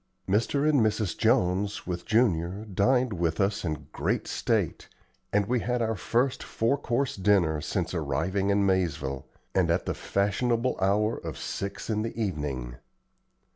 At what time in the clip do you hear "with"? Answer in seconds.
1.85-2.07, 3.13-3.39